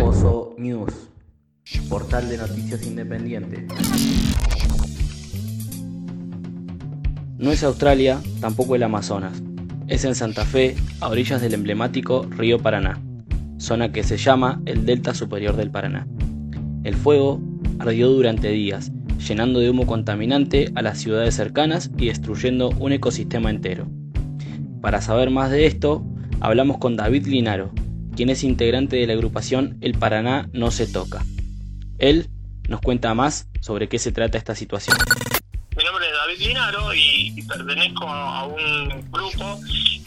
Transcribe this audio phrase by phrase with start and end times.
[0.00, 0.92] Oso News,
[1.88, 3.66] portal de noticias independiente.
[7.36, 9.42] No es Australia, tampoco el Amazonas.
[9.88, 13.02] Es en Santa Fe, a orillas del emblemático río Paraná,
[13.58, 16.06] zona que se llama el Delta Superior del Paraná.
[16.84, 17.40] El fuego
[17.80, 18.92] ardió durante días,
[19.26, 23.88] llenando de humo contaminante a las ciudades cercanas y destruyendo un ecosistema entero.
[24.80, 26.06] Para saber más de esto,
[26.40, 27.72] hablamos con David Linaro,
[28.14, 31.24] quien es integrante de la agrupación El Paraná No Se Toca.
[31.98, 32.28] Él
[32.68, 34.96] nos cuenta más sobre qué se trata esta situación.
[35.76, 39.58] Mi nombre es David Linaro y, pertenezco a un grupo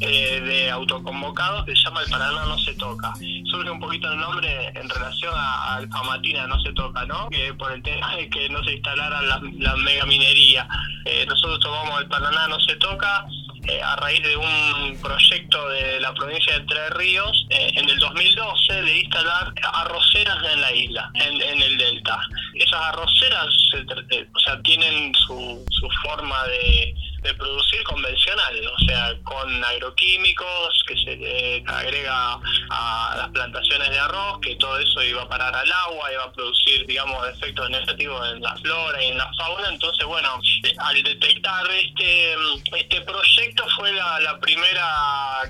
[0.00, 3.12] eh, de autoconvocados que se llama El Paraná No Se Toca.
[3.50, 7.28] Surge un poquito el nombre en relación al Famatina No Se Toca, ¿no?
[7.30, 9.74] Que por el tema de que no se instalara la, la.
[11.04, 13.26] Eh, nosotros tomamos El Paraná No Se Toca
[13.68, 17.98] eh, a raíz de un proyecto de la provincia de Entre Ríos eh, en el
[17.98, 22.18] 2012 de instalar arroceras en la isla, en, el delta.
[22.54, 23.48] Esas arroceras
[24.10, 26.94] eh, o sea, tienen su, su forma de
[27.28, 33.98] de producir convencional, o sea, con agroquímicos que se le agrega a las plantaciones de
[33.98, 38.32] arroz, que todo eso iba a parar al agua, iba a producir, digamos, efectos negativos
[38.32, 39.68] en la flora y en la fauna.
[39.68, 40.40] Entonces, bueno,
[40.78, 42.34] al detectar este,
[42.76, 44.88] este proyecto fue la, primera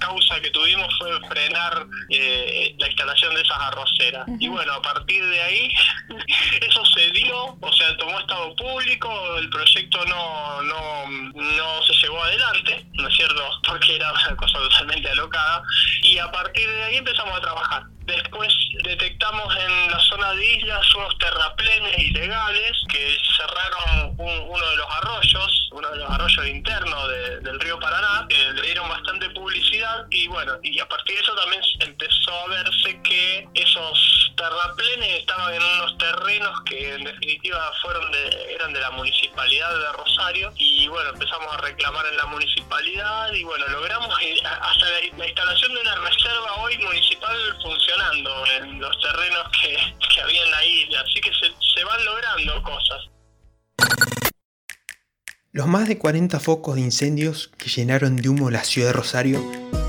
[0.00, 4.26] causa que tuvimos fue frenar eh, la instalación de esas arroceras.
[4.40, 5.70] Y bueno, a partir de ahí,
[6.60, 10.78] eso se dio, o sea, tomó estado público, el proyecto no, no
[11.34, 13.42] no se llevó adelante, ¿no es cierto?
[13.66, 15.62] Porque era una cosa totalmente alocada.
[16.02, 17.82] Y a partir de ahí empezamos a trabajar.
[18.00, 24.86] Después detectamos en la zona de islas unos terraplenes ilegales que cerraron uno de los
[24.90, 27.08] arroyos, uno de los arroyos internos
[27.42, 29.28] del río Paraná, que le dieron bastante
[30.10, 35.54] y bueno, y a partir de eso también empezó a verse que esos terraplenes estaban
[35.54, 38.04] en unos terrenos que en definitiva fueron
[38.48, 43.44] eran de la municipalidad de Rosario y bueno, empezamos a reclamar en la municipalidad y
[43.44, 44.14] bueno, logramos
[44.44, 49.76] hasta la, instalación de una reserva hoy municipal funcionando en los terrenos que,
[50.14, 53.08] que había en la isla, así que se van logrando cosas.
[55.50, 59.40] Los más de 40 focos de incendios que llenaron de humo la ciudad de Rosario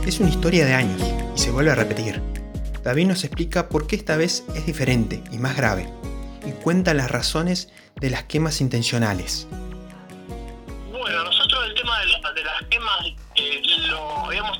[0.09, 0.99] es una historia de años
[1.35, 2.19] y se vuelve a repetir.
[2.83, 5.87] David nos explica por qué esta vez es diferente y más grave,
[6.47, 7.69] y cuenta las razones
[8.01, 9.47] de las quemas intencionales.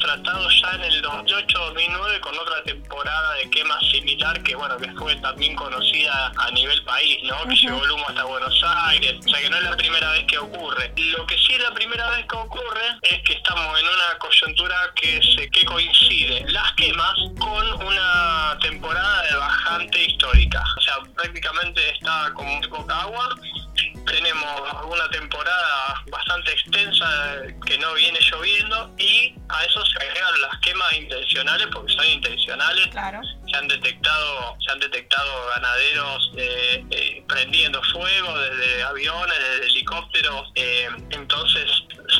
[0.10, 4.78] Lo habíamos tratado ya en el 2008-2009 con otra temporada de quemas similar que bueno
[4.78, 7.48] que fue también conocida a nivel país, ¿no?
[7.48, 10.26] Que llegó el humo hasta Buenos Aires, o sea que no es la primera vez
[10.26, 10.94] que ocurre.
[10.98, 14.76] Lo que sí es la primera vez que ocurre es que estamos en una coyuntura
[14.96, 21.90] que se que coincide las quemas con una temporada de bajante histórica, o sea prácticamente
[21.92, 23.30] está con muy poca agua
[24.06, 30.60] tenemos una temporada bastante extensa que no viene lloviendo y a eso se agregan las
[30.60, 32.90] quemas intencionales porque son intencionales.
[33.50, 40.52] Se han detectado, se han detectado ganaderos eh, eh, prendiendo fuego desde aviones, desde helicópteros.
[40.56, 41.70] Eh, entonces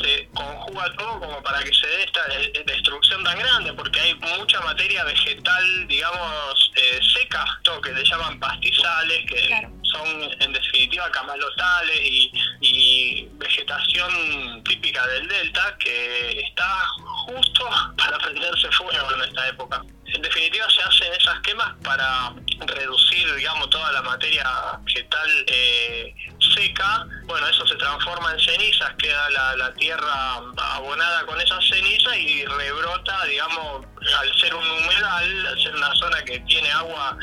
[0.02, 2.26] se conjuga todo como para que se dé esta
[2.64, 6.72] destrucción tan grande porque hay mucha materia vegetal, digamos,
[7.12, 15.06] seca, todo que le llaman pastizales, que son en definitiva camalotales y, y vegetación típica
[15.06, 16.86] del delta que está
[17.26, 19.82] justo para prenderse fuego en esta época.
[20.12, 22.34] En definitiva se hacen esas quemas para
[22.66, 24.44] reducir, digamos, toda la materia
[24.82, 26.14] vegetal eh,
[26.54, 27.06] seca.
[27.26, 30.34] Bueno, eso se transforma en cenizas, queda la, tierra
[30.74, 33.86] abonada con esas cenizas y rebrota, digamos,
[34.18, 37.16] al ser un humedal, al ser una zona que tiene agua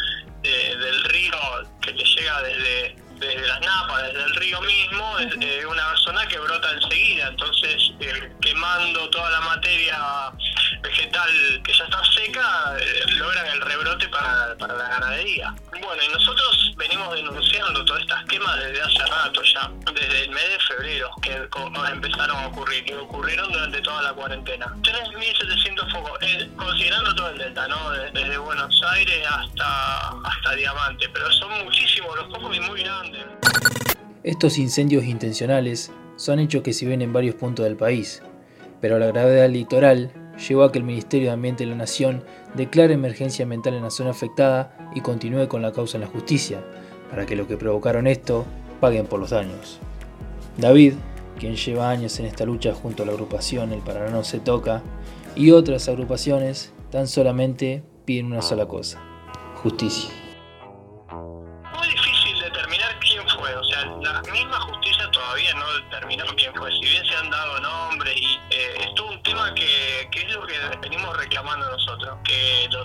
[0.48, 1.38] del río
[1.82, 6.28] que le llega desde desde las napas, desde el río mismo, es eh, una zona
[6.28, 10.32] que brota enseguida, entonces eh, quemando toda la materia
[10.88, 15.54] vegetal que ya está seca, eh, logran el rebrote para, para la ganadería.
[15.72, 20.50] Bueno, y nosotros venimos denunciando todas estas quemas desde hace rato ya, desde el mes
[20.50, 21.48] de febrero que
[21.92, 24.66] empezaron a ocurrir y ocurrieron durante toda la cuarentena.
[24.82, 26.20] 3.700 focos,
[26.56, 27.92] considerando todo el delta, ¿no?
[27.92, 33.26] Desde Buenos Aires hasta, hasta Diamante, pero son muchísimos los focos y muy grandes.
[34.24, 38.22] Estos incendios intencionales son hechos que se ven en varios puntos del país,
[38.82, 42.24] pero la gravedad litoral llevó a que el Ministerio de Ambiente de la Nación
[42.54, 46.64] declare emergencia ambiental en la zona afectada y continúe con la causa en la justicia,
[47.10, 48.46] para que los que provocaron esto
[48.80, 49.80] paguen por los daños.
[50.58, 50.94] David,
[51.40, 54.82] quien lleva años en esta lucha junto a la agrupación El Paraná no se toca,
[55.36, 59.00] y otras agrupaciones tan solamente piden una sola cosa,
[59.62, 60.27] justicia.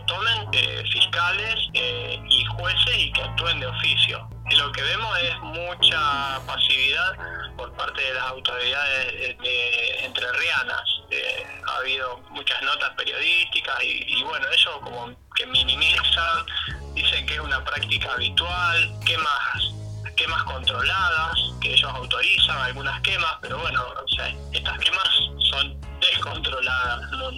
[0.07, 4.29] Tomen eh, fiscales eh, y jueces y que actúen de oficio.
[4.51, 7.17] Y lo que vemos es mucha pasividad
[7.57, 10.83] por parte de las autoridades de, entrerrianas.
[11.11, 16.47] Eh, ha habido muchas notas periodísticas y, y bueno, ellos como que minimizan,
[16.95, 19.75] dicen que es una práctica habitual, quemas,
[20.17, 25.09] quemas controladas, que ellos autorizan algunas quemas, pero bueno, o sea, estas quemas
[25.51, 27.31] son descontroladas, no,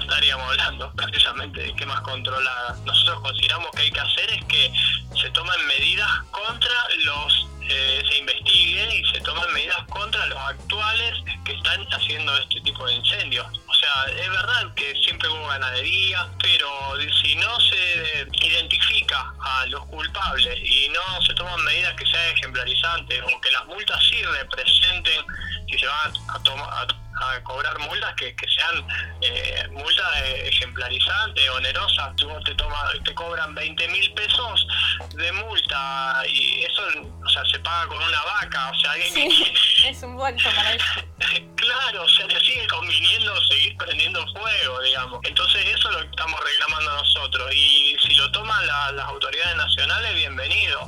[0.00, 2.78] estaríamos hablando precisamente de quemas controladas.
[2.80, 4.72] Nosotros consideramos que hay que hacer es que
[5.20, 6.74] se tomen medidas contra
[7.04, 11.14] los eh, se investiguen y se tomen medidas contra los actuales
[11.44, 13.46] que están haciendo este tipo de incendios.
[13.68, 16.68] O sea, es verdad que siempre hubo ganadería, pero
[17.22, 23.22] si no se identifica a los culpables y no se toman medidas que sean ejemplarizantes
[23.22, 25.24] o que las multas sí representen
[25.70, 28.86] si se van a tomar a cobrar multas que, que sean
[29.20, 32.16] eh, multas ejemplarizantes, onerosas.
[32.16, 34.66] Tú te, toma, te cobran 20 mil pesos
[35.14, 36.82] de multa y eso
[37.24, 38.70] o sea, se paga con una vaca.
[38.70, 39.52] O sea, alguien sí,
[39.86, 40.84] es un bolso para eso.
[41.56, 45.20] claro, se le sigue conviniendo seguir prendiendo fuego, digamos.
[45.24, 46.39] Entonces eso es lo que estamos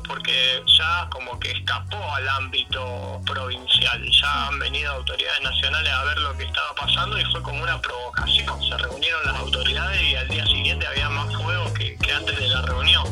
[0.07, 4.03] porque ya como que escapó al ámbito provincial.
[4.21, 7.81] Ya han venido autoridades nacionales a ver lo que estaba pasando y fue como una
[7.81, 8.63] provocación.
[8.63, 12.49] Se reunieron las autoridades y al día siguiente había más fuego que, que antes de
[12.49, 13.05] la reunión.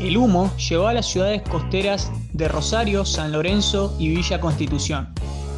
[0.00, 5.14] El humo llegó a las ciudades costeras de Rosario, San Lorenzo y Villa Constitución.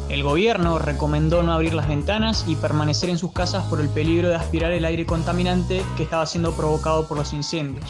[0.09, 4.29] El gobierno recomendó no abrir las ventanas y permanecer en sus casas por el peligro
[4.29, 7.83] de aspirar el aire contaminante que estaba siendo provocado por los incendios.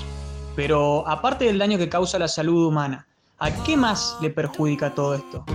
[0.57, 3.05] Pero aparte del daño que causa la salud humana,
[3.37, 5.45] ¿a qué más le perjudica todo esto?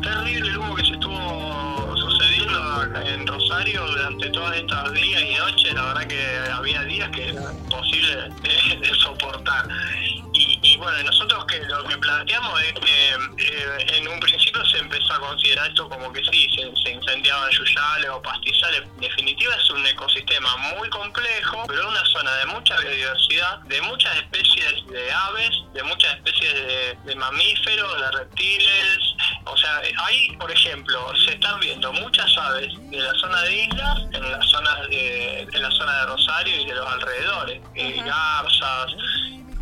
[0.00, 5.74] Terrible humo que se estuvo sucediendo en Rosario durante todos estos días y noches.
[5.74, 8.30] La verdad que había días que era imposible
[8.80, 9.66] de soportar.
[10.80, 13.08] Bueno, nosotros que lo que planteamos es que
[13.44, 17.50] eh, en un principio se empezó a considerar esto como que sí, se, se incendiaban
[17.50, 18.80] yuyales o pastizales.
[18.94, 24.16] En definitiva es un ecosistema muy complejo, pero una zona de mucha biodiversidad, de muchas
[24.16, 28.98] especies de aves, de muchas especies de, de mamíferos, de reptiles.
[29.44, 33.98] O sea, ahí, por ejemplo, se están viendo muchas aves de la zona de islas,
[34.14, 38.94] en la zona de, en la zona de Rosario y de los alrededores, eh, garzas,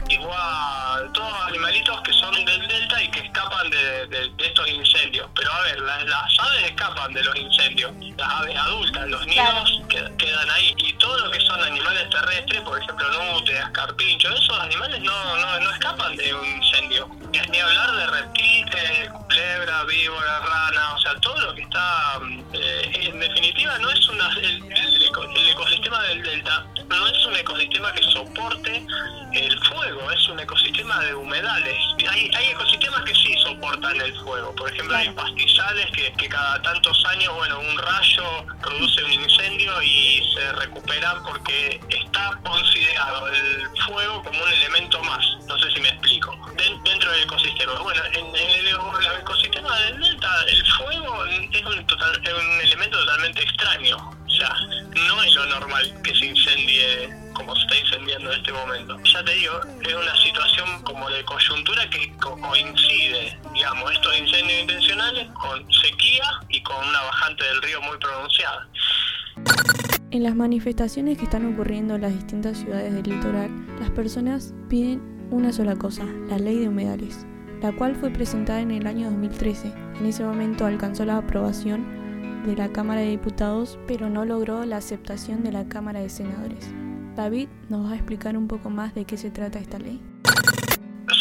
[0.08, 5.28] igual todos animalitos que son del delta y que escapan de, de, de estos incendios.
[5.34, 9.80] Pero a ver, las, las, aves escapan de los incendios, las aves adultas, los nidos
[9.88, 10.16] claro.
[10.16, 10.74] quedan ahí.
[10.78, 15.60] Y todo lo que son animales terrestres, por ejemplo, núteas, carpinchos, esos animales no, no,
[15.60, 17.08] no escapan de un incendio.
[17.32, 22.20] Ni, ni hablar de reptiles, culebra, víbora, rana, o sea, todo lo que está,
[22.54, 27.36] eh, en definitiva, no es una, el, el, el ecosistema del delta no es un
[27.36, 28.86] ecosistema que soporte
[29.32, 31.76] el fuego, es un ecosistema de humedales.
[32.08, 36.60] Hay, hay ecosistemas que sí soportan el fuego, por ejemplo hay pastizales que, que, cada
[36.62, 43.68] tantos años, bueno, un rayo produce un incendio y se recuperan porque está considerado el
[43.86, 46.34] fuego como un elemento más, no sé si me explico,
[46.84, 47.78] dentro del ecosistema.
[47.80, 48.57] Bueno, en, en
[58.32, 58.96] en este momento.
[59.04, 64.60] Ya te digo, es una situación como de coyuntura que co coincide, digamos, estos incendios
[64.60, 68.68] intencionales con sequía y con una bajante del río muy pronunciada.
[70.10, 75.00] En las manifestaciones que están ocurriendo en las distintas ciudades del litoral, las personas piden
[75.30, 77.26] una sola cosa, la ley de humedales,
[77.60, 79.72] la cual fue presentada en el año 2013.
[80.00, 84.78] En ese momento alcanzó la aprobación de la Cámara de Diputados, pero no logró la
[84.78, 86.72] aceptación de la Cámara de Senadores.
[87.18, 90.00] David nos va a explicar un poco más de qué se trata esta ley.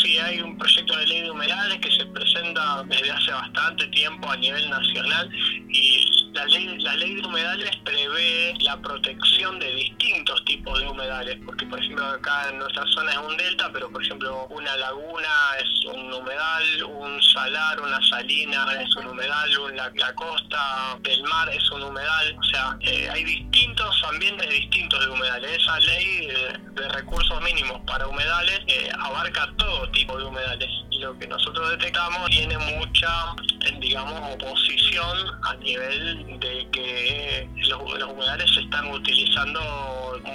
[0.04, 4.30] Sí, hay un proyecto de ley de humedales que se presenta desde hace bastante tiempo
[4.30, 5.28] a nivel nacional
[5.68, 6.07] y
[6.38, 11.66] la ley, la ley de humedales prevé la protección de distintos tipos de humedales, porque
[11.66, 15.30] por ejemplo acá en nuestra zona es un delta, pero por ejemplo una laguna
[15.60, 21.50] es un humedal, un salar, una salina es un humedal, una, la costa del mar
[21.50, 25.58] es un humedal, o sea, eh, hay distintos ambientes distintos de humedales.
[25.60, 31.28] Esa ley de, recursos mínimos para humedales eh, abarca todo tipo de humedales lo que
[31.28, 33.36] nosotros detectamos tiene mucha,
[33.80, 39.60] digamos, oposición a nivel de que los, los humedales se están utilizando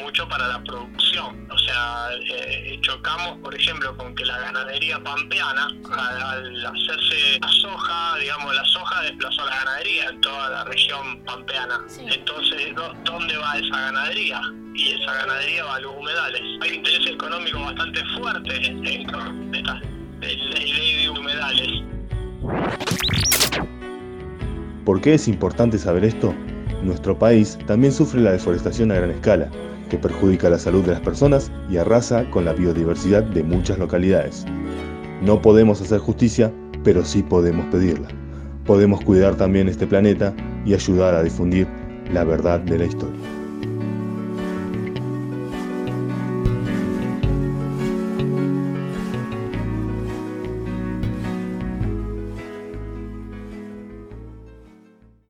[0.00, 1.48] mucho para la producción.
[1.50, 8.16] O sea, eh, chocamos, por ejemplo, con que la ganadería pampeana, al, hacerse la soja,
[8.18, 11.80] digamos, la soja desplazó la ganadería en toda la región pampeana.
[11.98, 14.40] Entonces, ¿dónde va esa ganadería?
[14.74, 16.40] Y esa ganadería va a los humedales.
[16.62, 19.80] Hay un interés económico bastante fuerte en esta
[20.20, 21.82] ley de humedales.
[24.84, 26.34] ¿Por qué es importante saber esto?
[26.82, 29.48] Nuestro país también sufre la deforestación a gran escala,
[29.88, 34.44] que perjudica la salud de las personas y arrasa con la biodiversidad de muchas localidades.
[35.22, 38.08] No podemos hacer justicia, pero sí podemos pedirla.
[38.66, 40.34] Podemos cuidar también este planeta
[40.66, 41.68] y ayudar a difundir
[42.12, 43.41] la verdad de la historia.